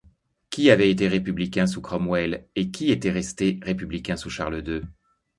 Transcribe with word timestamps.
Qui 0.49 0.71
avait 0.71 0.89
été 0.89 1.07
républicain 1.07 1.67
sous 1.67 1.79
Cromwell, 1.79 2.47
et 2.55 2.71
qui 2.71 2.89
était 2.89 3.11
resté 3.11 3.59
républicain 3.61 4.15
sous 4.17 4.31
Charles 4.31 4.63
deux? 4.63 4.83